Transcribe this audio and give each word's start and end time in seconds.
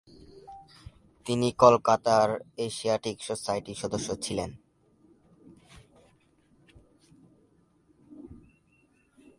তিনি 1.25 1.47
কলকাতার 1.57 2.29
এশিয়াটিক 2.57 3.17
সোসাইটির 3.23 3.75
সদস্য 3.75 4.09
ছিলেন। 4.21 4.49